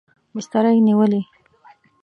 [0.33, 1.21] بستره یې نیولې.